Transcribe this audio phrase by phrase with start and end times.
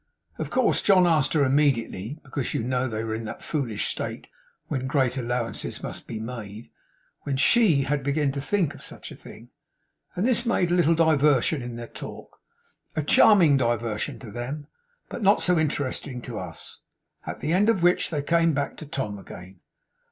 [0.39, 4.29] Of course John asked her immediately because you know they were in that foolish state
[4.67, 6.71] when great allowances must be made
[7.21, 9.49] when SHE had begun to think of such a thing,
[10.15, 12.39] and this made a little diversion in their talk;
[12.95, 14.65] a charming diversion to them,
[15.07, 16.79] but not so interesting to us;
[17.27, 19.59] at the end of which, they came back to Tom again.